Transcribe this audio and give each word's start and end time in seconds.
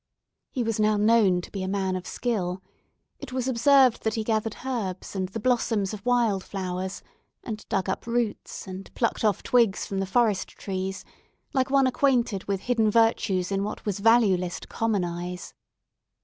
He 0.49 0.63
was 0.63 0.79
now 0.79 0.97
known 0.97 1.41
to 1.41 1.51
be 1.51 1.61
a 1.61 1.67
man 1.67 1.95
of 1.95 2.07
skill; 2.07 2.63
it 3.19 3.31
was 3.31 3.47
observed 3.47 4.01
that 4.01 4.15
he 4.15 4.23
gathered 4.23 4.55
herbs 4.65 5.15
and 5.15 5.29
the 5.29 5.39
blossoms 5.39 5.93
of 5.93 6.03
wild 6.07 6.43
flowers, 6.43 7.03
and 7.43 7.63
dug 7.69 7.87
up 7.87 8.07
roots 8.07 8.65
and 8.65 8.91
plucked 8.95 9.23
off 9.23 9.43
twigs 9.43 9.85
from 9.85 9.99
the 9.99 10.07
forest 10.07 10.47
trees 10.47 11.05
like 11.53 11.69
one 11.69 11.85
acquainted 11.85 12.45
with 12.45 12.61
hidden 12.61 12.89
virtues 12.89 13.51
in 13.51 13.63
what 13.63 13.85
was 13.85 13.99
valueless 13.99 14.59
to 14.61 14.67
common 14.67 15.03
eyes. 15.05 15.53